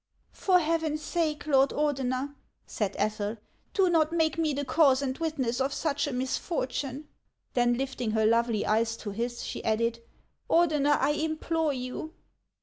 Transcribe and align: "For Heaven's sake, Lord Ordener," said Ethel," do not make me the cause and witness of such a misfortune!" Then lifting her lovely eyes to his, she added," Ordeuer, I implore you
"For 0.31 0.57
Heaven's 0.57 1.03
sake, 1.03 1.45
Lord 1.45 1.69
Ordener," 1.69 2.33
said 2.65 2.95
Ethel," 2.97 3.37
do 3.75 3.87
not 3.87 4.11
make 4.11 4.35
me 4.35 4.51
the 4.51 4.65
cause 4.65 5.03
and 5.03 5.15
witness 5.19 5.61
of 5.61 5.71
such 5.71 6.07
a 6.07 6.11
misfortune!" 6.11 7.07
Then 7.53 7.77
lifting 7.77 8.09
her 8.09 8.25
lovely 8.25 8.65
eyes 8.65 8.97
to 8.97 9.11
his, 9.11 9.45
she 9.45 9.63
added," 9.63 10.01
Ordeuer, 10.49 10.97
I 10.99 11.11
implore 11.11 11.73
you 11.73 12.15